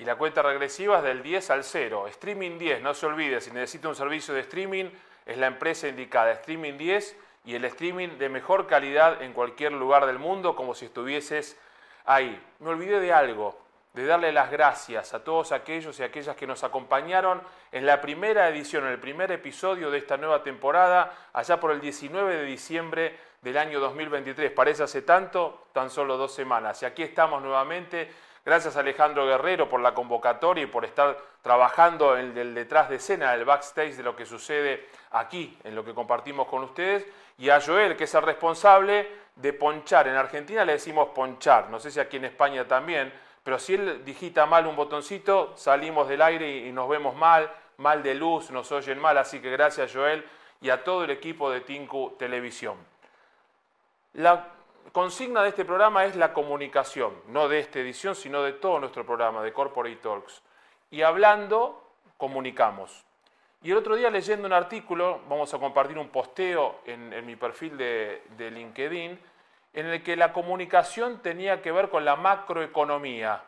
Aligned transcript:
Y 0.00 0.04
la 0.06 0.16
cuenta 0.16 0.40
regresiva 0.40 0.96
es 0.96 1.04
del 1.04 1.22
10 1.22 1.50
al 1.50 1.62
0. 1.62 2.06
Streaming 2.08 2.56
10, 2.56 2.80
no 2.80 2.94
se 2.94 3.04
olvide, 3.04 3.38
si 3.42 3.50
necesita 3.50 3.90
un 3.90 3.94
servicio 3.94 4.32
de 4.32 4.40
streaming, 4.40 4.86
es 5.26 5.36
la 5.36 5.46
empresa 5.46 5.88
indicada. 5.88 6.32
Streaming 6.32 6.78
10 6.78 7.16
y 7.44 7.54
el 7.54 7.66
streaming 7.66 8.16
de 8.16 8.30
mejor 8.30 8.66
calidad 8.66 9.20
en 9.20 9.34
cualquier 9.34 9.72
lugar 9.72 10.06
del 10.06 10.18
mundo, 10.18 10.56
como 10.56 10.74
si 10.74 10.86
estuvieses 10.86 11.60
ahí. 12.06 12.42
Me 12.60 12.70
olvidé 12.70 12.98
de 12.98 13.12
algo, 13.12 13.60
de 13.92 14.06
darle 14.06 14.32
las 14.32 14.50
gracias 14.50 15.12
a 15.12 15.22
todos 15.22 15.52
aquellos 15.52 16.00
y 16.00 16.02
aquellas 16.02 16.34
que 16.34 16.46
nos 16.46 16.64
acompañaron 16.64 17.42
en 17.70 17.84
la 17.84 18.00
primera 18.00 18.48
edición, 18.48 18.86
en 18.86 18.92
el 18.92 19.00
primer 19.00 19.30
episodio 19.32 19.90
de 19.90 19.98
esta 19.98 20.16
nueva 20.16 20.42
temporada, 20.42 21.12
allá 21.34 21.60
por 21.60 21.72
el 21.72 21.80
19 21.82 22.36
de 22.36 22.44
diciembre 22.44 23.18
del 23.42 23.58
año 23.58 23.80
2023. 23.80 24.50
Parece 24.52 24.82
hace 24.82 25.02
tanto, 25.02 25.66
tan 25.74 25.90
solo 25.90 26.16
dos 26.16 26.32
semanas. 26.32 26.80
Y 26.80 26.86
aquí 26.86 27.02
estamos 27.02 27.42
nuevamente 27.42 28.29
Gracias 28.44 28.76
Alejandro 28.76 29.26
Guerrero 29.26 29.68
por 29.68 29.80
la 29.80 29.92
convocatoria 29.92 30.64
y 30.64 30.66
por 30.66 30.84
estar 30.84 31.16
trabajando 31.42 32.16
en 32.16 32.36
el 32.36 32.54
detrás 32.54 32.88
de 32.88 32.96
escena, 32.96 33.34
el 33.34 33.44
backstage 33.44 33.96
de 33.96 34.02
lo 34.02 34.16
que 34.16 34.24
sucede 34.24 34.88
aquí, 35.10 35.58
en 35.62 35.74
lo 35.74 35.84
que 35.84 35.94
compartimos 35.94 36.48
con 36.48 36.64
ustedes. 36.64 37.06
Y 37.38 37.50
a 37.50 37.60
Joel, 37.60 37.96
que 37.96 38.04
es 38.04 38.14
el 38.14 38.22
responsable 38.22 39.08
de 39.36 39.52
ponchar. 39.52 40.08
En 40.08 40.16
Argentina 40.16 40.64
le 40.64 40.72
decimos 40.72 41.08
ponchar, 41.14 41.70
no 41.70 41.78
sé 41.78 41.90
si 41.90 42.00
aquí 42.00 42.16
en 42.16 42.26
España 42.26 42.66
también, 42.66 43.12
pero 43.42 43.58
si 43.58 43.74
él 43.74 44.04
digita 44.04 44.46
mal 44.46 44.66
un 44.66 44.76
botoncito, 44.76 45.56
salimos 45.56 46.08
del 46.08 46.22
aire 46.22 46.66
y 46.66 46.72
nos 46.72 46.88
vemos 46.88 47.14
mal, 47.14 47.50
mal 47.78 48.02
de 48.02 48.14
luz, 48.14 48.50
nos 48.50 48.70
oyen 48.72 48.98
mal. 48.98 49.18
Así 49.18 49.40
que 49.40 49.50
gracias 49.50 49.92
Joel 49.92 50.24
y 50.60 50.70
a 50.70 50.84
todo 50.84 51.04
el 51.04 51.10
equipo 51.10 51.50
de 51.50 51.60
Tinku 51.60 52.16
Televisión. 52.18 52.76
Consigna 54.92 55.42
de 55.42 55.50
este 55.50 55.64
programa 55.64 56.04
es 56.04 56.16
la 56.16 56.32
comunicación, 56.32 57.14
no 57.28 57.48
de 57.48 57.60
esta 57.60 57.78
edición, 57.78 58.14
sino 58.14 58.42
de 58.42 58.54
todo 58.54 58.80
nuestro 58.80 59.04
programa 59.04 59.42
de 59.42 59.52
Corporate 59.52 59.96
Talks. 59.96 60.42
Y 60.90 61.02
hablando, 61.02 61.92
comunicamos. 62.16 63.04
Y 63.62 63.70
el 63.70 63.76
otro 63.76 63.94
día 63.94 64.10
leyendo 64.10 64.46
un 64.46 64.52
artículo, 64.52 65.20
vamos 65.28 65.52
a 65.52 65.58
compartir 65.58 65.98
un 65.98 66.08
posteo 66.08 66.80
en, 66.86 67.24
mi 67.26 67.36
perfil 67.36 67.76
de, 67.76 68.22
de 68.36 68.50
LinkedIn, 68.50 69.18
en 69.72 69.86
el 69.86 70.02
que 70.02 70.16
la 70.16 70.32
comunicación 70.32 71.20
tenía 71.20 71.62
que 71.62 71.70
ver 71.70 71.90
con 71.90 72.04
la 72.04 72.16
macroeconomía. 72.16 73.44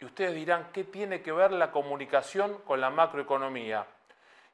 Y 0.00 0.04
ustedes 0.04 0.34
dirán, 0.34 0.68
¿qué 0.72 0.84
tiene 0.84 1.22
que 1.22 1.32
ver 1.32 1.52
la 1.52 1.70
comunicación 1.70 2.58
con 2.66 2.80
la 2.80 2.90
macroeconomía? 2.90 3.86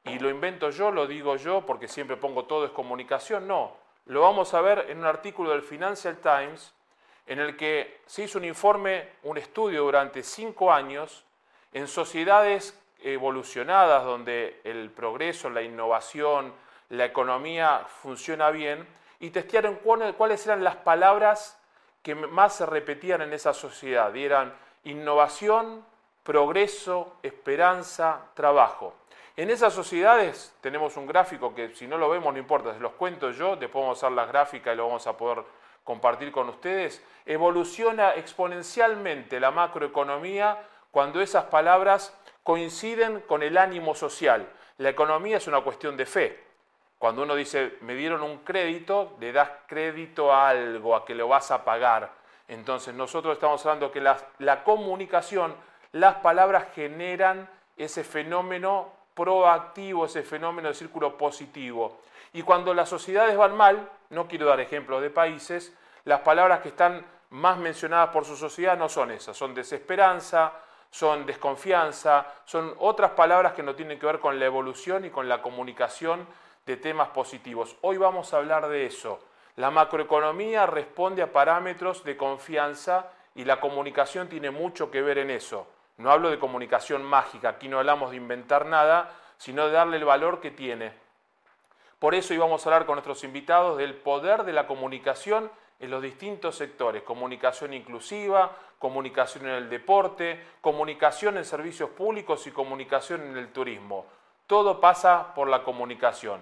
Y 0.05 0.19
lo 0.19 0.31
invento 0.31 0.71
yo, 0.71 0.91
lo 0.91 1.07
digo 1.07 1.37
yo, 1.37 1.67
porque 1.67 1.89
siempre 1.89 2.17
pongo 2.17 2.45
todo 2.45 2.65
es 2.65 2.71
comunicación. 2.71 3.47
No, 3.47 3.77
lo 4.09 4.23
vamos 4.23 4.55
a 4.55 4.61
ver 4.61 4.87
en 4.89 4.99
un 4.99 5.07
artículo 5.07 5.51
del 5.51 5.63
Financial 5.63 6.17
Times 6.17 6.75
en 7.27 7.41
el 7.41 7.57
que 7.57 8.01
se 8.07 8.25
hizo 8.25 8.39
un 8.39 8.47
informe, 8.47 9.07
un 9.25 9.37
estudio 9.37 9.83
durante 9.83 10.23
cinco 10.23 10.73
años 10.73 11.25
en 11.73 11.87
sociedades 11.87 12.79
evolucionadas 13.03 14.05
donde 14.05 14.61
el 14.65 14.91
progreso, 14.91 15.51
la 15.51 15.63
innovación, 15.63 16.55
la 16.89 17.05
economía 17.05 17.85
funciona 17.87 18.51
bien 18.51 18.87
y 19.21 19.29
testearon 19.29 19.77
cuáles 19.77 20.47
eran 20.47 20.65
las 20.65 20.77
palabras 20.77 21.61
que 22.03 22.15
más 22.15 22.57
se 22.57 22.65
repetían 22.65 23.21
en 23.21 23.35
esa 23.35 23.53
sociedad 23.53 24.15
y 24.15 24.25
eran 24.25 24.55
innovación, 24.85 25.85
progreso, 26.23 27.17
esperanza, 27.23 28.23
trabajo. 28.35 28.95
En 29.39 29.51
esas 29.51 29.73
sociedades 29.73 30.53
tenemos 30.61 30.97
un 30.97 31.07
gráfico 31.07 31.55
que 31.55 31.73
si 31.73 31.87
no 31.87 31.97
lo 31.97 32.11
vemos 32.11 32.33
no 32.33 32.41
importa, 32.41 32.75
se 32.75 32.81
los 32.81 32.95
cuento 32.95 33.31
yo, 33.31 33.55
después 33.55 33.85
vamos 33.85 33.99
a 33.99 34.01
usar 34.01 34.11
las 34.11 34.27
gráficas 34.27 34.75
y 34.75 34.77
lo 34.77 34.89
vamos 34.89 35.07
a 35.07 35.17
poder 35.17 35.45
compartir 35.85 36.33
con 36.33 36.49
ustedes. 36.49 37.01
Evoluciona 37.25 38.17
exponencialmente 38.17 39.39
la 39.39 39.53
macroeconomía 39.53 40.59
cuando 40.91 41.21
esas 41.21 41.45
palabras 41.45 42.19
coinciden 42.43 43.21
con 43.29 43.45
el 43.45 43.59
ánimo 43.59 43.95
social. 43.95 44.45
La 44.79 44.89
economía 44.89 45.37
es 45.37 45.47
una 45.47 45.61
cuestión 45.61 45.97
de 45.97 46.07
fe. 46.07 46.45
Cuando 46.99 47.23
uno 47.23 47.37
dice, 47.37 47.79
me 47.83 47.95
dieron 47.95 48.25
un 48.25 48.39
crédito, 48.39 49.17
le 49.21 49.31
das 49.31 49.51
crédito 49.69 50.33
a 50.33 50.49
algo, 50.49 50.97
a 50.97 51.05
que 51.05 51.15
lo 51.15 51.29
vas 51.29 51.53
a 51.53 51.65
pagar. 51.65 52.11
Entonces 52.49 52.93
nosotros 52.93 53.35
estamos 53.35 53.65
hablando 53.65 53.93
que 53.93 54.01
la, 54.01 54.17
la 54.41 54.65
comunicación, 54.65 55.55
las 55.93 56.17
palabras 56.17 56.67
generan 56.75 57.49
ese 57.77 58.03
fenómeno 58.03 58.98
proactivo 59.19 60.07
ese 60.07 60.23
fenómeno 60.23 60.69
de 60.69 60.75
círculo 60.75 61.19
positivo. 61.19 61.99
Y 62.33 62.43
cuando 62.43 62.73
las 62.73 62.89
sociedades 62.89 63.37
van 63.37 63.57
mal, 63.57 63.91
no 64.11 64.29
quiero 64.29 64.47
dar 64.47 64.61
ejemplos 64.61 65.03
de 65.03 65.11
países, 65.11 65.75
las 66.05 66.21
palabras 66.21 66.61
que 66.61 66.69
están 66.69 67.05
más 67.31 67.59
mencionadas 67.59 68.11
por 68.11 68.25
su 68.25 68.37
sociedad 68.37 68.79
no 68.79 68.89
son 68.89 69.11
esas, 69.11 69.37
son 69.37 69.57
desesperanza, 69.57 70.53
son 70.89 71.27
desconfianza, 71.27 72.27
son 72.45 72.75
otras 72.79 73.11
palabras 73.11 73.55
que 73.55 73.65
no 73.65 73.75
tienen 73.75 73.99
que 73.99 74.07
ver 74.07 74.21
con 74.21 74.39
la 74.39 74.47
evolución 74.47 75.05
y 75.05 75.11
con 75.11 75.29
la 75.29 75.43
comunicación 75.43 76.25
de 76.65 76.77
temas 76.77 77.09
positivos. 77.09 77.75
Hoy 77.81 77.97
vamos 77.97 78.33
a 78.33 78.37
hablar 78.37 78.69
de 78.69 78.87
eso. 78.87 79.19
La 79.57 79.73
macroeconomía 79.73 80.65
responde 80.67 81.23
a 81.23 81.33
parámetros 81.33 82.05
de 82.05 82.17
confianza 82.17 83.11
y 83.35 83.45
la 83.45 83.59
comunicación 83.59 84.29
tiene 84.29 84.53
mucho 84.53 84.93
que 84.93 85.03
ver 85.03 85.19
en 85.19 85.31
eso. 85.31 85.67
No 85.99 86.11
hablo 86.11 86.31
de 86.31 86.39
comunicación 86.39 87.03
mágica, 87.03 87.51
aquí 87.51 87.69
no 87.69 87.79
hablamos 87.79 88.11
de 88.11 88.17
inventar 88.17 88.67
nada, 88.67 89.11
sino 89.37 89.67
de 89.67 89.73
darle 89.73 89.97
el 89.97 90.05
valor 90.05 90.41
que 90.41 90.51
tiene. 90.51 90.93
Por 91.99 92.15
eso 92.15 92.33
íbamos 92.33 92.65
a 92.65 92.69
hablar 92.71 92.87
con 92.87 92.95
nuestros 92.95 93.25
invitados 93.25 93.77
del 93.77 93.95
poder 93.95 94.45
de 94.45 94.53
la 94.53 94.69
comunicación 94.69 95.51
en 95.81 95.91
los 95.91 96.01
distintos 96.01 96.57
sectores, 96.57 97.03
comunicación 97.03 97.75
inclusiva, 97.75 98.53
comunicación 98.79 99.47
en 99.47 99.55
el 99.55 99.69
deporte, 99.69 100.41
comunicación 100.61 101.37
en 101.37 101.45
servicios 101.45 101.91
públicos 101.91 102.47
y 102.47 102.53
comunicación 102.53 103.23
en 103.23 103.37
el 103.37 103.53
turismo. 103.53 104.07
Todo 104.47 104.81
pasa 104.81 105.35
por 105.35 105.49
la 105.49 105.65
comunicación. 105.65 106.41